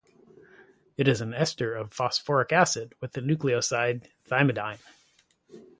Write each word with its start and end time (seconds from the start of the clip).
It 0.97 1.07
is 1.07 1.21
an 1.21 1.31
ester 1.35 1.75
of 1.75 1.93
phosphoric 1.93 2.51
acid 2.51 2.95
with 3.01 3.11
the 3.11 3.21
nucleoside 3.21 4.07
thymidine. 4.27 4.79